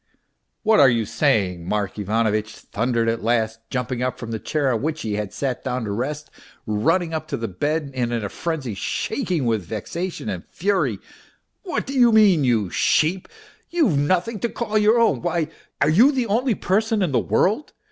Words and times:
"What 0.63 0.79
are 0.79 0.89
you 0.89 1.05
saying?" 1.05 1.69
Mark 1.69 1.99
Ivanovitch 1.99 2.55
thundered 2.55 3.07
at 3.07 3.21
last, 3.23 3.59
jumping 3.69 4.01
up 4.01 4.17
from 4.17 4.31
the 4.31 4.39
chair 4.39 4.73
on 4.73 4.81
which 4.81 5.03
he 5.03 5.13
had 5.13 5.31
sat 5.31 5.63
down 5.63 5.83
to 5.83 5.91
rest, 5.91 6.31
running 6.65 7.13
up 7.13 7.27
to 7.27 7.37
the 7.37 7.47
bed 7.47 7.91
and 7.93 8.11
in 8.11 8.23
a 8.25 8.29
frenzy 8.29 8.73
shaking 8.73 9.45
with 9.45 9.61
vexation 9.61 10.27
and 10.27 10.43
fury." 10.49 10.97
What 11.65 11.85
do 11.85 11.93
you 11.93 12.11
mean? 12.11 12.43
You 12.43 12.71
sheep! 12.71 13.27
You've 13.69 13.95
nothing 13.95 14.39
to 14.39 14.49
call 14.49 14.75
your 14.79 14.99
own. 14.99 15.21
Why, 15.21 15.49
are 15.81 15.89
you 15.89 16.11
the 16.11 16.25
only 16.25 16.55
person 16.55 17.03
in 17.03 17.11
the 17.11 17.19
world 17.19 17.73